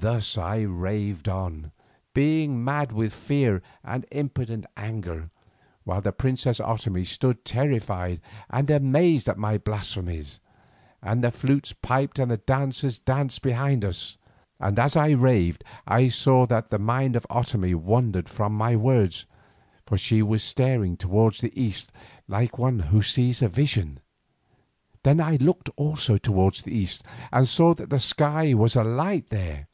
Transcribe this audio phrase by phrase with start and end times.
[0.00, 1.72] Thus I raved on,
[2.14, 5.28] being mad with fear and impotent anger,
[5.84, 10.40] while the princess Otomie stood terrified and amazed at my blasphemies,
[11.02, 14.16] and the flutes piped and the dancers danced behind us.
[14.58, 19.26] And as I raved I saw that the mind of Otomie wandered from my words,
[19.84, 21.92] for she was staring towards the east
[22.26, 24.00] like one who sees a vision.
[25.04, 29.68] Then I looked also towards the east and saw that the sky was alight there.